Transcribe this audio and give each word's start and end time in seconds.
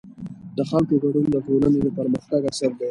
د 0.57 0.59
خلکو 0.69 0.93
ګډون 1.03 1.25
د 1.31 1.35
ټولنې 1.45 1.79
د 1.83 1.87
پرمختګ 1.97 2.41
اصل 2.51 2.71
دی 2.75 2.77